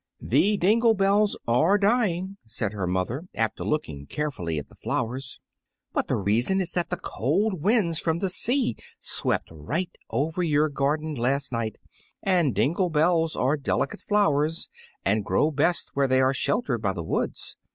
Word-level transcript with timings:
"The 0.19 0.57
dingle 0.57 0.95
bells 0.95 1.37
are 1.47 1.77
dying," 1.77 2.37
said 2.47 2.73
her 2.73 2.87
mother, 2.87 3.25
after 3.35 3.63
looking 3.63 4.07
carefully 4.07 4.57
at 4.57 4.67
the 4.67 4.73
flowers; 4.73 5.39
"but 5.93 6.07
the 6.07 6.15
reason 6.15 6.59
is 6.59 6.71
that 6.71 6.89
the 6.89 6.97
cold 6.97 7.61
winds 7.61 7.99
from 7.99 8.17
the 8.17 8.27
sea 8.27 8.77
swept 8.99 9.49
right 9.51 9.95
over 10.09 10.41
your 10.41 10.69
garden 10.69 11.13
last 11.13 11.51
night, 11.51 11.75
and 12.23 12.55
dingle 12.55 12.89
bells 12.89 13.35
are 13.35 13.55
delicate 13.55 14.01
flowers 14.01 14.71
and 15.05 15.23
grow 15.23 15.51
best 15.51 15.91
where 15.93 16.07
they 16.07 16.19
are 16.19 16.33
sheltered 16.33 16.81
by 16.81 16.93
the 16.93 17.03
woods. 17.03 17.55